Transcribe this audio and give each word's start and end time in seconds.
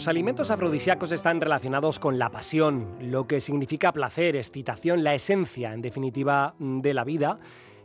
Los 0.00 0.08
alimentos 0.08 0.50
afrodisíacos 0.50 1.12
están 1.12 1.42
relacionados 1.42 1.98
con 1.98 2.18
la 2.18 2.30
pasión, 2.30 2.96
lo 3.02 3.26
que 3.26 3.38
significa 3.38 3.92
placer, 3.92 4.34
excitación, 4.34 5.04
la 5.04 5.12
esencia, 5.12 5.74
en 5.74 5.82
definitiva, 5.82 6.54
de 6.58 6.94
la 6.94 7.04
vida, 7.04 7.38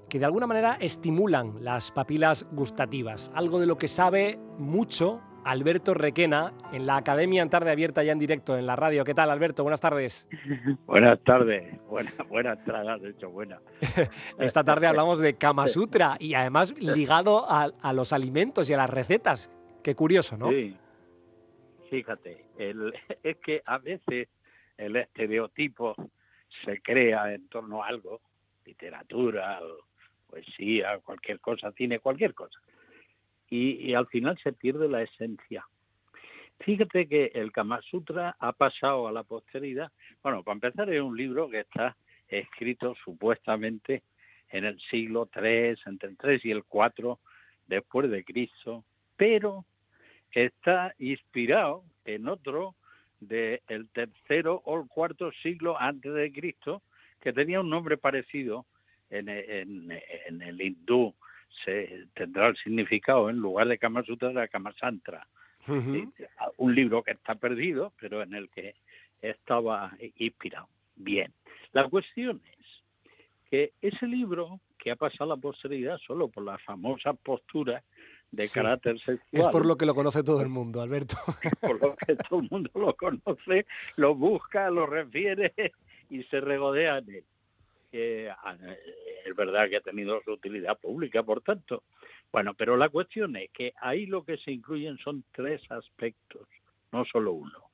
que 0.07 0.19
de 0.19 0.23
alguna 0.23 0.47
manera 0.47 0.77
estimulan 0.79 1.61
las 1.61 1.91
papilas 1.91 2.47
gustativas, 2.53 3.33
algo 3.35 3.59
de 3.59 3.65
lo 3.65 3.77
que 3.77 3.89
sabe 3.89 4.39
mucho 4.57 5.19
Alberto 5.43 5.93
Requena 5.93 6.53
en 6.71 6.85
la 6.85 6.95
Academia 6.95 7.41
en 7.41 7.49
Tarde 7.49 7.71
Abierta 7.71 8.01
ya 8.01 8.13
en 8.13 8.19
directo 8.19 8.57
en 8.57 8.65
la 8.65 8.77
radio. 8.77 9.03
¿Qué 9.03 9.13
tal, 9.13 9.29
Alberto? 9.29 9.63
Buenas 9.63 9.81
tardes. 9.81 10.25
Buenas 10.85 11.19
tardes. 11.25 11.81
Buena, 11.89 12.13
buenas 12.29 12.63
tardes, 12.63 13.01
de 13.01 13.09
hecho, 13.09 13.29
buena. 13.29 13.59
Esta 14.39 14.63
tarde 14.63 14.87
hablamos 14.87 15.19
de 15.19 15.33
Kama 15.33 15.67
Sutra 15.67 16.15
y 16.17 16.35
además 16.35 16.79
ligado 16.79 17.45
a, 17.51 17.71
a 17.81 17.91
los 17.91 18.13
alimentos 18.13 18.69
y 18.69 18.73
a 18.73 18.77
las 18.77 18.89
recetas. 18.89 19.51
Qué 19.83 19.95
curioso, 19.95 20.37
¿no? 20.37 20.49
Sí. 20.49 20.77
Fíjate, 21.95 22.45
el, 22.57 22.93
es 23.23 23.37
que 23.37 23.61
a 23.65 23.77
veces 23.77 24.27
el 24.77 24.95
estereotipo 24.97 25.95
se 26.65 26.81
crea 26.81 27.33
en 27.33 27.47
torno 27.47 27.83
a 27.83 27.87
algo, 27.87 28.21
literatura, 28.65 29.61
poesía, 30.29 30.99
cualquier 30.99 31.39
cosa, 31.39 31.71
cine, 31.71 31.99
cualquier 31.99 32.33
cosa 32.33 32.59
y, 33.49 33.93
al 33.93 34.07
final 34.07 34.37
se 34.43 34.53
pierde 34.53 34.89
la 34.89 35.03
esencia. 35.03 35.65
Fíjate 36.59 37.07
que 37.07 37.31
el 37.33 37.51
Kama 37.51 37.81
Sutra 37.81 38.35
ha 38.39 38.53
pasado 38.53 39.07
a 39.07 39.11
la 39.11 39.23
posteridad. 39.23 39.91
Bueno, 40.23 40.43
para 40.43 40.55
empezar 40.55 40.89
es 40.91 41.01
un 41.01 41.15
libro 41.15 41.49
que 41.49 41.61
está 41.61 41.95
escrito 42.27 42.95
supuestamente 43.03 44.03
en 44.49 44.65
el 44.65 44.79
siglo 44.89 45.29
III, 45.35 45.75
entre 45.85 46.09
el 46.09 46.17
3 46.17 46.45
y 46.45 46.51
el 46.51 46.63
4 46.63 47.19
después 47.67 48.09
de 48.09 48.23
Cristo, 48.23 48.85
pero 49.17 49.65
está 50.35 50.93
inspirado 50.99 51.83
en 52.05 52.27
otro 52.27 52.75
del 53.19 53.89
tercero 53.93 54.61
o 54.65 54.79
el 54.79 54.87
cuarto 54.87 55.31
siglo 55.41 55.79
antes 55.79 56.13
de 56.13 56.31
Cristo, 56.31 56.81
que 57.21 57.33
tenía 57.33 57.61
un 57.61 57.69
nombre 57.69 57.97
parecido 57.97 58.65
en, 59.09 59.29
en, 59.29 59.91
en 60.27 60.41
el 60.41 60.61
hindú 60.61 61.15
se 61.63 62.07
tendrá 62.13 62.47
el 62.47 62.57
significado 62.57 63.29
en 63.29 63.37
lugar 63.37 63.67
de 63.67 63.77
Kama 63.77 64.03
Sutra 64.03 64.29
de 64.29 64.49
Kama 64.49 64.73
Santra. 64.73 65.25
Un 65.67 66.75
libro 66.75 67.01
que 67.01 67.11
está 67.11 67.35
perdido, 67.35 67.93
pero 67.99 68.21
en 68.21 68.33
el 68.35 68.49
que 68.49 68.75
estaba 69.21 69.91
inspirado. 70.17 70.67
Bien, 70.95 71.33
la 71.71 71.89
cuestión 71.89 72.41
es 72.59 72.65
que 73.49 73.71
ese 73.81 74.05
libro 74.05 74.59
que 74.77 74.91
ha 74.91 74.95
pasado 74.95 75.33
a 75.33 75.35
la 75.35 75.41
posteridad 75.41 75.97
solo 76.05 76.27
por 76.27 76.43
las 76.43 76.61
famosas 76.61 77.17
posturas 77.17 77.83
de 78.35 78.49
carácter 78.49 78.97
sexual. 78.99 79.21
Es 79.31 79.47
por 79.47 79.65
lo 79.65 79.77
que 79.77 79.85
lo 79.85 79.95
conoce 79.95 80.23
todo 80.23 80.41
el 80.41 80.49
mundo, 80.49 80.81
Alberto. 80.81 81.15
por 81.61 81.81
lo 81.81 81.95
que 81.95 82.15
todo 82.15 82.39
el 82.39 82.49
mundo 82.49 82.69
lo 82.75 82.93
conoce, 82.95 83.65
lo 83.95 84.15
busca, 84.15 84.69
lo 84.69 84.85
refiere 84.85 85.53
y 86.09 86.23
se 86.23 86.41
regodea 86.41 86.99
en 86.99 87.09
él. 87.09 87.23
Ah, 88.43 88.57
es 89.25 89.35
verdad 89.35 89.69
que 89.69 89.77
ha 89.77 89.81
tenido 89.81 90.21
su 90.23 90.33
utilidad 90.33 90.77
pública, 90.77 91.23
por 91.23 91.41
tanto. 91.41 91.83
Bueno, 92.31 92.53
pero 92.53 92.75
la 92.75 92.89
cuestión 92.89 93.35
es 93.37 93.49
que 93.51 93.73
ahí 93.79 94.05
lo 94.05 94.23
que 94.25 94.37
se 94.37 94.51
incluyen 94.51 94.97
son 94.97 95.23
tres 95.31 95.61
aspectos, 95.71 96.47
no 96.91 97.05
solo 97.05 97.31
uno, 97.31 97.69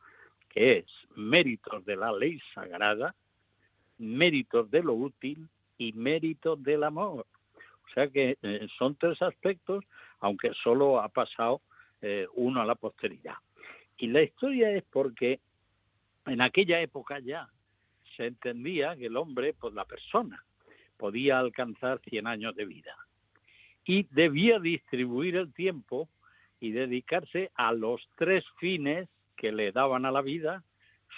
que 0.49 0.79
es 0.79 0.85
méritos 1.15 1.83
de 1.85 1.95
la 1.95 2.11
ley 2.11 2.39
sagrada, 2.53 3.15
méritos 3.97 4.69
de 4.69 4.83
lo 4.83 4.93
útil 4.93 5.47
y 5.77 5.93
méritos 5.93 6.61
del 6.61 6.83
amor. 6.83 7.25
O 7.91 7.93
sea 7.93 8.07
que 8.07 8.37
eh, 8.41 8.67
son 8.77 8.95
tres 8.95 9.21
aspectos, 9.21 9.83
aunque 10.21 10.51
solo 10.63 11.01
ha 11.01 11.09
pasado 11.09 11.61
eh, 12.01 12.25
uno 12.35 12.61
a 12.61 12.65
la 12.65 12.75
posteridad. 12.75 13.35
Y 13.97 14.07
la 14.07 14.23
historia 14.23 14.71
es 14.71 14.83
porque 14.89 15.41
en 16.25 16.41
aquella 16.41 16.79
época 16.79 17.19
ya 17.19 17.49
se 18.15 18.27
entendía 18.27 18.95
que 18.95 19.07
el 19.07 19.17
hombre, 19.17 19.53
pues 19.53 19.73
la 19.73 19.83
persona, 19.83 20.41
podía 20.95 21.39
alcanzar 21.39 21.99
100 22.09 22.27
años 22.27 22.55
de 22.55 22.65
vida 22.65 22.95
y 23.83 24.03
debía 24.11 24.59
distribuir 24.59 25.35
el 25.35 25.53
tiempo 25.53 26.07
y 26.61 26.71
dedicarse 26.71 27.51
a 27.55 27.73
los 27.73 28.01
tres 28.15 28.45
fines 28.57 29.09
que 29.35 29.51
le 29.51 29.71
daban 29.73 30.05
a 30.05 30.11
la 30.11 30.21
vida, 30.21 30.63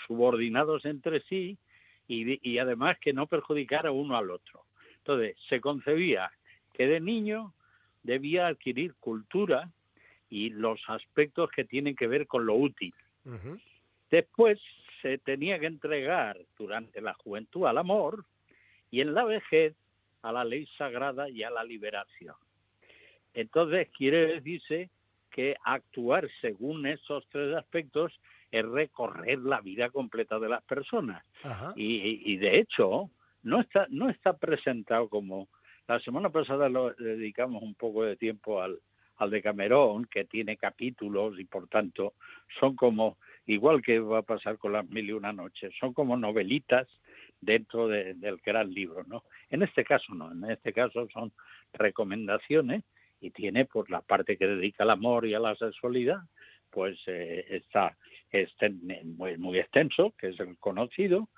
subordinados 0.07 0.85
entre 0.85 1.22
sí 1.23 1.57
y, 2.07 2.50
y 2.50 2.57
además 2.57 2.97
que 3.00 3.13
no 3.13 3.28
perjudicara 3.28 3.91
uno 3.91 4.17
al 4.17 4.31
otro. 4.31 4.63
Entonces, 5.00 5.35
se 5.50 5.59
concebía 5.59 6.31
que 6.73 6.88
de 6.88 7.00
niño 7.00 7.53
debía 8.03 8.47
adquirir 8.47 8.95
cultura 8.95 9.69
y 10.29 10.50
los 10.50 10.81
aspectos 10.88 11.50
que 11.51 11.63
tienen 11.63 11.95
que 11.95 12.07
ver 12.07 12.28
con 12.28 12.45
lo 12.45 12.56
útil. 12.56 12.94
Después 14.09 14.59
se 15.01 15.17
tenía 15.19 15.59
que 15.59 15.67
entregar 15.67 16.38
durante 16.57 17.01
la 17.01 17.13
juventud 17.13 17.66
al 17.66 17.78
amor 17.78 18.25
y 18.91 19.01
en 19.01 19.13
la 19.13 19.23
vejez 19.23 19.75
a 20.22 20.31
la 20.31 20.44
ley 20.44 20.66
sagrada 20.78 21.29
y 21.29 21.44
a 21.44 21.50
la 21.50 21.63
liberación. 21.63 22.35
Entonces 23.34 23.90
quiere 23.95 24.28
decirse 24.35 24.90
que 25.29 25.55
actuar 25.63 26.29
según 26.41 26.85
esos 26.85 27.28
tres 27.29 27.55
aspectos 27.55 28.13
es 28.51 28.66
recorrer 28.66 29.40
la 29.40 29.61
vida 29.61 29.90
completa 29.90 30.38
de 30.40 30.47
las 30.47 30.63
personas. 30.63 31.25
Y, 31.75 32.38
de 32.38 32.59
hecho, 32.59 33.09
no 33.41 33.61
está, 33.61 33.88
no 33.90 34.09
está 34.09 34.38
presentado 34.38 35.09
como... 35.09 35.47
La 35.88 35.99
semana 35.99 36.29
pasada 36.29 36.69
lo 36.69 36.94
dedicamos 36.94 37.61
un 37.61 37.75
poco 37.75 38.03
de 38.05 38.16
tiempo 38.16 38.61
al, 38.61 38.79
al 39.17 39.29
de 39.29 39.41
Camerón, 39.41 40.05
que 40.05 40.25
tiene 40.25 40.57
capítulos 40.57 41.39
y 41.39 41.45
por 41.45 41.67
tanto 41.67 42.13
son 42.59 42.75
como 42.75 43.17
igual 43.45 43.81
que 43.81 43.99
va 43.99 44.19
a 44.19 44.23
pasar 44.23 44.57
con 44.57 44.73
las 44.73 44.89
mil 44.89 45.09
y 45.09 45.11
una 45.11 45.33
noches, 45.33 45.73
son 45.79 45.93
como 45.93 46.16
novelitas 46.16 46.88
dentro 47.41 47.88
del 47.88 48.38
gran 48.45 48.73
libro, 48.73 49.03
¿no? 49.05 49.23
En 49.49 49.63
este 49.63 49.83
caso 49.83 50.13
no, 50.13 50.31
en 50.31 50.49
este 50.49 50.72
caso 50.72 51.07
son 51.11 51.31
recomendaciones 51.73 52.83
y 53.19 53.31
tiene 53.31 53.66
pues, 53.66 53.89
la 53.89 54.01
parte 54.01 54.38
que 54.38 54.47
dedica 54.47 54.83
al 54.83 54.91
amor 54.91 55.25
y 55.25 55.33
a 55.33 55.39
la 55.39 55.55
sexualidad, 55.55 56.19
pues 56.69 56.97
eh, 57.07 57.45
está, 57.49 57.95
muy, 59.03 59.38
muy 59.38 59.59
extenso, 59.59 60.13
que 60.17 60.29
es 60.29 60.39
el 60.39 60.57
conocido, 60.57 61.29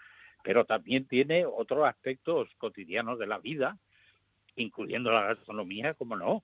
pero 0.44 0.66
también 0.66 1.08
tiene 1.08 1.46
otros 1.46 1.86
aspectos 1.86 2.48
cotidianos 2.58 3.20
de 3.20 3.28
la 3.28 3.40
vida, 3.40 3.78
incluyendo 4.56 5.12
la 5.12 5.28
gastronomía, 5.28 5.94
como 5.94 6.16
no. 6.16 6.44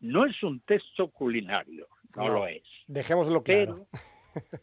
No 0.00 0.26
es 0.26 0.42
un 0.42 0.60
texto 0.60 1.10
culinario, 1.10 1.86
no, 2.16 2.28
lo 2.28 2.46
es. 2.46 2.62
Dejémoslo 2.86 3.42
claro. 3.42 3.86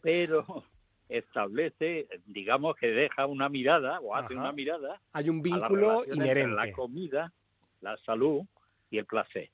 Pero, 0.02 0.44
pero 0.44 0.64
establece, 1.08 2.08
digamos 2.26 2.76
que 2.76 2.88
deja 2.88 3.26
una 3.26 3.48
mirada 3.48 4.00
o 4.00 4.14
hace 4.14 4.34
una 4.34 4.52
mirada. 4.52 5.00
Hay 5.12 5.28
un 5.28 5.42
vínculo 5.42 6.04
inherente. 6.04 6.50
Entre 6.50 6.66
la 6.66 6.72
comida, 6.72 7.32
la 7.80 7.96
salud 7.98 8.42
y 8.90 8.98
el 8.98 9.06
placer. 9.06 9.50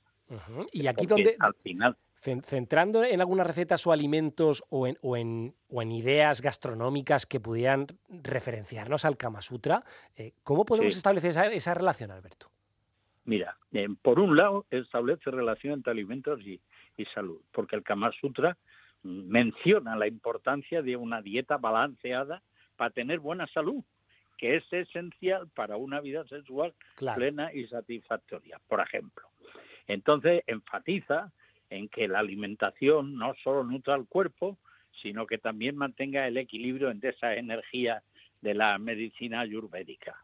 Y 0.72 0.86
aquí 0.88 1.06
donde 1.06 1.36
al 1.38 1.54
final 1.54 1.96
centrando 2.42 3.04
en 3.04 3.20
algunas 3.20 3.46
recetas 3.46 3.86
o 3.86 3.92
alimentos 3.92 4.64
o 4.68 4.86
en, 4.86 4.98
o 5.02 5.16
en, 5.16 5.54
o 5.68 5.82
en 5.82 5.92
ideas 5.92 6.40
gastronómicas 6.40 7.26
que 7.26 7.40
pudieran 7.40 7.86
referenciarnos 8.08 9.04
al 9.04 9.16
Kama 9.16 9.42
Sutra, 9.42 9.84
eh, 10.16 10.32
¿cómo 10.42 10.64
podemos 10.64 10.96
establecer 10.96 11.52
esa, 11.52 11.74
relación, 11.74 12.10
Alberto? 12.10 12.50
Mira, 13.26 13.56
eh, 13.72 13.88
por 14.02 14.20
un 14.20 14.36
lado 14.36 14.66
establece 14.70 15.30
relación 15.30 15.74
entre 15.74 15.92
alimentos 15.92 16.40
y, 16.40 16.60
y 16.96 17.04
salud, 17.06 17.40
porque 17.52 17.76
el 17.76 17.82
Kama 17.82 18.12
Sutra 18.12 18.56
menciona 19.02 19.96
la 19.96 20.06
importancia 20.06 20.80
de 20.80 20.96
una 20.96 21.22
dieta 21.22 21.58
balanceada 21.58 22.42
para 22.76 22.90
tener 22.90 23.18
buena 23.20 23.46
salud, 23.48 23.82
que 24.38 24.56
es 24.56 24.72
esencial 24.72 25.48
para 25.54 25.76
una 25.76 26.00
vida 26.00 26.24
sexual 26.26 26.72
plena 27.14 27.52
y 27.52 27.66
satisfactoria, 27.66 28.60
por 28.68 28.80
ejemplo. 28.80 29.26
Entonces, 29.88 30.42
enfatiza 30.46 31.32
en 31.70 31.88
que 31.88 32.08
la 32.08 32.20
alimentación 32.20 33.16
no 33.16 33.34
solo 33.42 33.64
nutra 33.64 33.94
al 33.94 34.06
cuerpo, 34.06 34.58
sino 35.02 35.26
que 35.26 35.38
también 35.38 35.76
mantenga 35.76 36.26
el 36.26 36.36
equilibrio 36.36 36.90
entre 36.90 37.10
esa 37.10 37.34
energía 37.34 38.02
de 38.40 38.54
la 38.54 38.78
medicina 38.78 39.40
ayurvédica. 39.40 40.16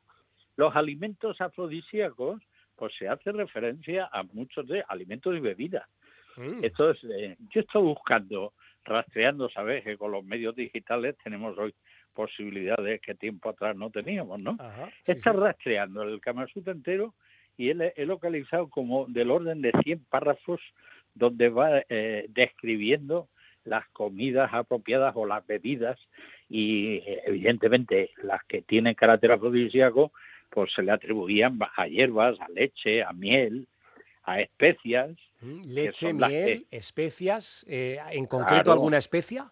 Los 0.57 0.77
alimentos 0.77 1.41
afrodisíacos, 1.41 2.43
pues 2.83 2.97
se 2.99 3.07
hace 3.07 3.31
referencia 3.31 4.09
a 4.11 4.25
muchos 4.25 4.67
de 4.67 4.83
alimentos 4.89 5.37
y 5.37 5.39
bebidas. 5.39 5.89
Mm. 6.37 6.65
Entonces, 6.65 7.09
eh, 7.17 7.37
yo 7.51 7.61
estoy 7.61 7.81
buscando 7.81 8.55
rastreando, 8.85 9.49
sabes 9.51 9.85
que 9.85 9.97
con 9.97 10.11
los 10.11 10.25
medios 10.25 10.57
digitales 10.57 11.15
tenemos 11.23 11.57
hoy 11.59 11.73
posibilidades 12.13 13.01
que 13.01 13.15
tiempo 13.15 13.51
atrás 13.51 13.77
no 13.77 13.91
teníamos, 13.91 14.41
¿no? 14.41 14.59
Está 15.07 15.33
rastreando 15.33 16.03
el 16.03 16.21
Kama 16.21 16.49
entero 16.67 17.15
y 17.57 17.69
él 17.69 17.93
he 17.95 18.05
localizado 18.05 18.69
como 18.69 19.07
del 19.07 19.31
orden 19.31 19.63
de 19.63 19.71
100 19.85 20.05
párrafos 20.07 20.61
donde 21.15 21.51
va 21.51 21.85
eh, 21.89 22.27
describiendo 22.31 23.29
las 23.63 23.89
comidas 23.91 24.53
apropiadas 24.53 25.15
o 25.15 25.25
las 25.25 25.47
bebidas 25.47 26.01
y 26.49 27.01
evidentemente 27.27 28.11
las 28.25 28.43
que 28.49 28.63
tienen 28.63 28.97
carácter 28.97 29.31
afrodisíaco 29.31 30.11
pues 30.53 30.71
se 30.75 30.83
le 30.83 30.93
atribuían 30.93 31.59
a 31.77 31.87
hierbas, 31.87 32.39
a 32.39 32.49
leche, 32.51 33.03
a 33.03 33.13
miel, 33.15 33.67
a 34.25 34.41
especias. 34.41 35.17
Mm, 35.41 35.63
leche, 35.65 36.13
miel, 36.13 36.67
especias, 36.71 37.65
eh, 37.69 37.99
¿en 38.11 38.27
concreto 38.27 38.71
alguna 38.71 38.99
especia? 38.99 39.51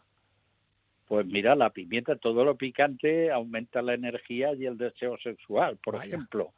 Pues 1.09 1.27
mira, 1.27 1.57
la 1.57 1.71
pimienta, 1.71 2.17
todo 2.17 2.45
lo 2.45 2.57
picante 2.57 3.33
aumenta 3.33 3.83
la 3.83 3.95
energía 3.95 4.55
y 4.55 4.67
el 4.67 4.77
deseo 4.77 5.17
sexual, 5.19 5.79
por 5.83 5.97
ejemplo. 5.97 6.53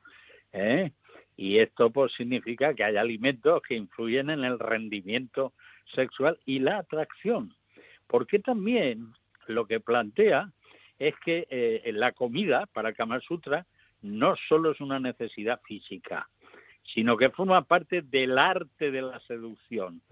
¿eh? 0.52 0.90
Y 1.36 1.58
esto 1.58 1.90
pues 1.90 2.12
significa 2.12 2.74
que 2.74 2.84
hay 2.84 2.96
alimentos 2.96 3.62
que 3.62 3.76
influyen 3.76 4.28
en 4.28 4.44
el 4.44 4.58
rendimiento 4.58 5.52
sexual 5.94 6.38
y 6.44 6.58
la 6.58 6.78
atracción. 6.78 7.54
Porque 8.08 8.40
también 8.40 9.12
lo 9.46 9.66
que 9.66 9.80
plantea 9.80 10.50
es 10.98 11.14
que 11.24 11.46
eh, 11.48 11.90
la 11.94 12.12
comida 12.12 12.66
para 12.74 12.92
Kama 12.92 13.20
Sutra 13.20 13.64
no 14.02 14.34
solo 14.48 14.72
es 14.72 14.80
una 14.80 14.98
necesidad 15.00 15.60
física, 15.62 16.28
sino 16.94 17.16
que 17.16 17.30
forma 17.30 17.62
parte 17.62 18.02
del 18.02 18.38
arte 18.38 18.90
de 18.90 19.02
la 19.02 19.20
seducción 19.20 20.02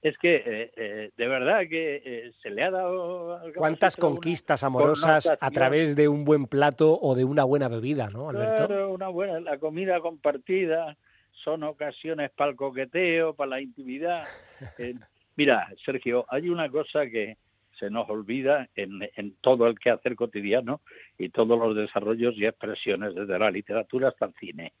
es 0.00 0.16
que 0.18 0.36
eh, 0.36 0.72
eh, 0.76 1.10
de 1.16 1.28
verdad 1.28 1.60
que 1.68 2.02
eh, 2.04 2.32
se 2.40 2.50
le 2.50 2.62
ha 2.62 2.70
dado... 2.70 3.40
¿Cuántas 3.56 3.96
conquistas 3.96 4.62
amorosas 4.62 5.32
a 5.40 5.50
través 5.50 5.96
de 5.96 6.08
un 6.08 6.24
buen 6.24 6.46
plato 6.46 6.98
o 7.00 7.14
de 7.14 7.24
una 7.24 7.44
buena 7.44 7.68
bebida, 7.68 8.08
no, 8.08 8.30
Alberto? 8.30 8.66
Claro, 8.66 8.92
una 8.92 9.08
buena, 9.08 9.40
la 9.40 9.58
comida 9.58 10.00
compartida, 10.00 10.96
son 11.32 11.64
ocasiones 11.64 12.30
para 12.30 12.50
el 12.50 12.56
coqueteo, 12.56 13.34
para 13.34 13.50
la 13.50 13.60
intimidad. 13.60 14.24
mira, 15.36 15.68
Sergio, 15.84 16.26
hay 16.28 16.48
una 16.48 16.68
cosa 16.70 17.06
que 17.06 17.36
se 17.78 17.90
nos 17.90 18.08
olvida 18.08 18.68
en, 18.74 19.08
en 19.16 19.34
todo 19.40 19.66
el 19.66 19.78
quehacer 19.78 20.14
cotidiano 20.16 20.80
y 21.18 21.28
todos 21.28 21.58
los 21.58 21.76
desarrollos 21.76 22.34
y 22.36 22.46
expresiones 22.46 23.14
desde 23.14 23.38
la 23.38 23.50
literatura 23.50 24.08
hasta 24.08 24.26
el 24.26 24.34
cine. 24.34 24.72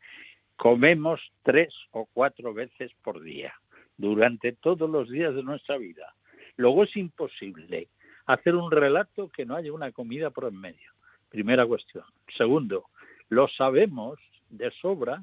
Comemos 0.56 1.20
tres 1.42 1.72
o 1.92 2.06
cuatro 2.12 2.52
veces 2.52 2.90
por 3.02 3.20
día 3.22 3.54
durante 3.96 4.52
todos 4.52 4.88
los 4.88 5.08
días 5.08 5.34
de 5.34 5.42
nuestra 5.42 5.76
vida. 5.76 6.14
Luego 6.56 6.84
es 6.84 6.96
imposible 6.96 7.88
hacer 8.26 8.54
un 8.54 8.70
relato 8.70 9.28
que 9.28 9.44
no 9.44 9.56
haya 9.56 9.72
una 9.72 9.92
comida 9.92 10.30
por 10.30 10.44
en 10.44 10.60
medio. 10.60 10.92
Primera 11.30 11.66
cuestión. 11.66 12.04
Segundo, 12.36 12.86
lo 13.28 13.48
sabemos 13.48 14.18
de 14.50 14.70
sobra 14.80 15.22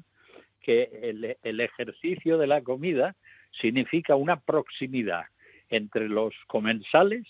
que 0.60 1.36
el, 1.42 1.60
ejercicio 1.60 2.38
de 2.38 2.48
la 2.48 2.62
comida 2.62 3.14
significa 3.60 4.16
una 4.16 4.40
proximidad 4.40 5.24
entre 5.68 6.08
los 6.08 6.34
comensales 6.48 7.24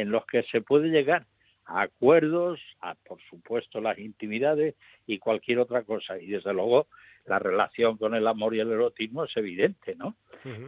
en 0.00 0.10
los 0.10 0.24
que 0.26 0.42
se 0.44 0.60
puede 0.62 0.88
llegar 0.88 1.26
a 1.66 1.82
acuerdos, 1.82 2.58
a 2.80 2.94
por 2.94 3.20
supuesto 3.28 3.80
las 3.80 3.98
intimidades 3.98 4.74
y 5.06 5.18
cualquier 5.18 5.58
otra 5.58 5.82
cosa. 5.82 6.18
Y 6.18 6.26
desde 6.26 6.52
luego 6.52 6.88
la 7.26 7.38
relación 7.38 7.96
con 7.96 8.14
el 8.14 8.26
amor 8.26 8.54
y 8.54 8.60
el 8.60 8.72
erotismo 8.72 9.24
es 9.24 9.36
evidente, 9.36 9.94
¿no? 9.94 10.16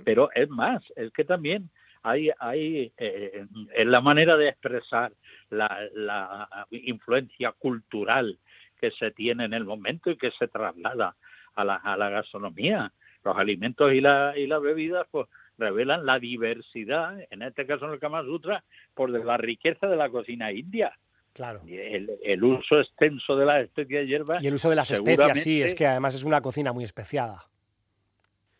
Pero 0.04 0.30
es 0.34 0.50
más, 0.50 0.82
es 0.96 1.10
que 1.12 1.24
también 1.24 1.70
hay, 2.02 2.30
hay 2.38 2.92
eh, 2.98 3.46
en 3.74 3.90
la 3.90 4.02
manera 4.02 4.36
de 4.36 4.48
expresar 4.48 5.12
la, 5.48 6.48
influencia 6.70 7.52
cultural 7.52 8.38
que 8.78 8.90
se 8.90 9.12
tiene 9.12 9.46
en 9.46 9.54
el 9.54 9.64
momento 9.64 10.10
y 10.10 10.16
que 10.16 10.30
se 10.32 10.48
traslada 10.48 11.16
a 11.54 11.64
la, 11.64 11.76
a 11.76 11.96
la 11.96 12.10
gastronomía. 12.10 12.92
Los 13.24 13.36
alimentos 13.36 13.92
y 13.92 14.00
la, 14.00 14.34
y 14.36 14.46
las 14.46 14.60
bebidas 14.60 15.06
pues 15.10 15.28
revelan 15.58 16.06
la 16.06 16.18
diversidad, 16.18 17.18
en 17.30 17.42
este 17.42 17.66
caso 17.66 17.86
en 17.86 17.92
el 17.92 18.00
Kama 18.00 18.22
Sutra, 18.22 18.64
por 18.94 19.10
la 19.10 19.36
riqueza 19.36 19.86
de 19.86 19.96
la 19.96 20.08
cocina 20.10 20.52
india. 20.52 20.92
Claro. 21.32 21.62
El, 21.66 22.10
el, 22.22 22.44
uso 22.44 22.80
extenso 22.80 23.36
de 23.36 23.46
las 23.46 23.64
especias 23.64 24.06
hierbas. 24.06 24.42
Y 24.42 24.48
el 24.48 24.54
uso 24.54 24.68
de 24.68 24.76
las 24.76 24.90
especias, 24.90 25.38
sí, 25.40 25.62
es 25.62 25.74
que 25.74 25.86
además 25.86 26.14
es 26.14 26.24
una 26.24 26.42
cocina 26.42 26.72
muy 26.72 26.84
especiada. 26.84 27.46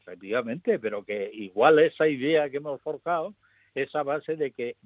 Efectivamente, 0.00 0.78
pero 0.78 1.04
que 1.04 1.30
igual 1.32 1.78
esa 1.80 2.08
idea 2.08 2.48
que 2.48 2.56
hemos 2.56 2.80
forjado, 2.80 3.34
esa 3.74 4.02
base 4.02 4.36
de 4.36 4.52
que 4.52 4.76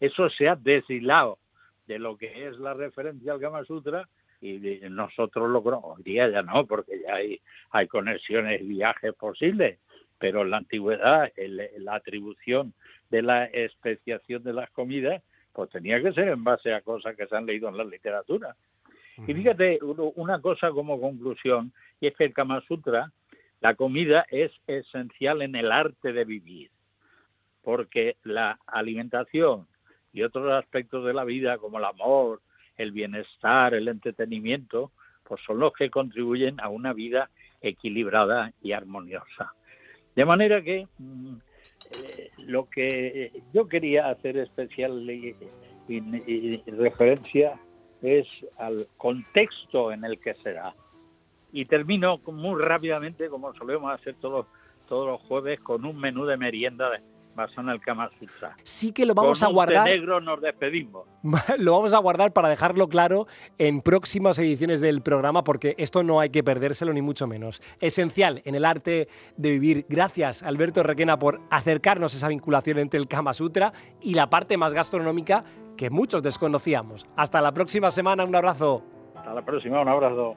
eso 0.00 0.30
se 0.30 0.48
ha 0.48 0.56
deshilado 0.56 1.38
de 1.86 1.98
lo 1.98 2.16
que 2.16 2.48
es 2.48 2.56
la 2.58 2.72
referencia 2.74 3.32
al 3.32 3.40
Kama 3.40 3.64
Sutra 3.64 4.08
y 4.40 4.80
nosotros 4.90 5.48
lo 5.50 5.60
hoy 5.60 6.02
día 6.02 6.28
ya 6.28 6.42
no, 6.42 6.66
porque 6.66 7.00
ya 7.00 7.14
hay, 7.14 7.40
hay 7.70 7.88
conexiones 7.88 8.60
y 8.60 8.66
viajes 8.66 9.14
posibles, 9.14 9.78
pero 10.18 10.42
en 10.42 10.50
la 10.50 10.58
antigüedad 10.58 11.30
la 11.78 11.94
atribución 11.94 12.72
de 13.10 13.22
la 13.22 13.44
especiación 13.46 14.42
de 14.42 14.52
las 14.52 14.70
comidas 14.70 15.22
pues 15.54 15.70
tenía 15.70 16.02
que 16.02 16.12
ser 16.12 16.28
en 16.28 16.42
base 16.42 16.74
a 16.74 16.82
cosas 16.82 17.16
que 17.16 17.26
se 17.26 17.36
han 17.36 17.46
leído 17.46 17.68
en 17.68 17.76
la 17.76 17.84
literatura. 17.84 18.56
Y 19.28 19.32
fíjate, 19.32 19.78
una 20.16 20.40
cosa 20.40 20.70
como 20.70 21.00
conclusión, 21.00 21.72
y 22.00 22.08
es 22.08 22.16
que 22.16 22.24
el 22.24 22.34
Kama 22.34 22.60
Sutra, 22.62 23.12
la 23.60 23.76
comida 23.76 24.26
es 24.28 24.50
esencial 24.66 25.42
en 25.42 25.54
el 25.54 25.70
arte 25.70 26.12
de 26.12 26.24
vivir, 26.24 26.70
porque 27.62 28.16
la 28.24 28.58
alimentación 28.66 29.68
y 30.12 30.22
otros 30.22 30.52
aspectos 30.52 31.04
de 31.04 31.14
la 31.14 31.22
vida, 31.22 31.58
como 31.58 31.78
el 31.78 31.84
amor, 31.84 32.40
el 32.76 32.90
bienestar, 32.90 33.74
el 33.74 33.86
entretenimiento, 33.86 34.90
pues 35.22 35.40
son 35.46 35.60
los 35.60 35.72
que 35.72 35.90
contribuyen 35.90 36.60
a 36.60 36.68
una 36.68 36.92
vida 36.92 37.30
equilibrada 37.62 38.52
y 38.60 38.72
armoniosa. 38.72 39.54
De 40.14 40.24
manera 40.24 40.62
que 40.62 40.86
mm, 40.98 41.34
eh, 42.02 42.30
lo 42.38 42.68
que 42.68 43.42
yo 43.52 43.68
quería 43.68 44.08
hacer 44.08 44.36
especial 44.36 45.06
referencia 46.66 47.58
es 48.02 48.26
al 48.58 48.86
contexto 48.96 49.92
en 49.92 50.04
el 50.04 50.18
que 50.18 50.34
se 50.34 50.52
da. 50.52 50.74
Y 51.52 51.64
termino 51.64 52.18
muy 52.26 52.60
rápidamente, 52.60 53.28
como 53.28 53.54
solemos 53.54 53.92
hacer 53.92 54.16
todos, 54.20 54.46
todos 54.88 55.06
los 55.06 55.20
jueves, 55.22 55.60
con 55.60 55.84
un 55.84 55.98
menú 55.98 56.26
de 56.26 56.36
merienda 56.36 56.90
basado 57.34 57.62
en 57.62 57.68
el 57.70 57.80
Kama 57.80 58.10
Sutra. 58.18 58.56
Sí 58.62 58.92
que 58.92 59.06
lo 59.06 59.14
vamos 59.14 59.42
a 59.42 59.48
guardar. 59.48 59.84
negro 59.84 60.20
nos 60.20 60.40
despedimos. 60.40 61.06
lo 61.58 61.72
vamos 61.72 61.94
a 61.94 61.98
guardar 61.98 62.32
para 62.32 62.48
dejarlo 62.48 62.88
claro 62.88 63.26
en 63.58 63.80
próximas 63.80 64.38
ediciones 64.38 64.80
del 64.80 65.02
programa, 65.02 65.44
porque 65.44 65.74
esto 65.78 66.02
no 66.02 66.20
hay 66.20 66.30
que 66.30 66.44
perdérselo 66.44 66.92
ni 66.92 67.02
mucho 67.02 67.26
menos. 67.26 67.62
Esencial 67.80 68.42
en 68.44 68.54
el 68.54 68.64
arte 68.64 69.08
de 69.36 69.50
vivir. 69.50 69.86
Gracias, 69.88 70.42
Alberto 70.42 70.82
Requena, 70.82 71.18
por 71.18 71.40
acercarnos 71.50 72.14
a 72.14 72.16
esa 72.16 72.28
vinculación 72.28 72.78
entre 72.78 73.00
el 73.00 73.08
Kama 73.08 73.34
Sutra 73.34 73.72
y 74.00 74.14
la 74.14 74.30
parte 74.30 74.56
más 74.56 74.72
gastronómica 74.72 75.44
que 75.76 75.90
muchos 75.90 76.22
desconocíamos. 76.22 77.06
Hasta 77.16 77.40
la 77.40 77.52
próxima 77.52 77.90
semana, 77.90 78.24
un 78.24 78.34
abrazo. 78.34 78.82
Hasta 79.14 79.34
la 79.34 79.44
próxima, 79.44 79.80
un 79.80 79.88
abrazo. 79.88 80.32